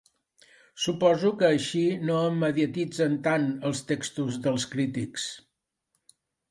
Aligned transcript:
Suposo 0.85 1.31
que 1.41 1.49
així 1.57 1.83
no 2.11 2.17
em 2.31 2.41
mediatitzen 2.45 3.21
tant, 3.29 3.47
els 3.71 3.87
textos 3.93 4.43
dels 4.49 4.71
crítics. 4.75 5.33